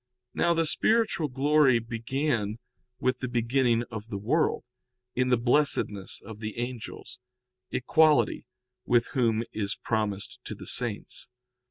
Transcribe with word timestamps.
Now 0.33 0.55
the 0.55 0.65
spiritual 0.65 1.27
glory 1.27 1.77
began 1.77 2.57
with 2.99 3.19
the 3.19 3.27
beginning 3.27 3.83
of 3.91 4.07
the 4.07 4.17
world, 4.17 4.63
in 5.13 5.29
the 5.29 5.37
blessedness 5.37 6.19
of 6.25 6.39
the 6.39 6.57
angels, 6.57 7.19
equality 7.69 8.47
with 8.83 9.09
whom 9.13 9.43
is 9.53 9.75
promised 9.75 10.39
to 10.45 10.55
the 10.55 10.65
saints. 10.65 11.29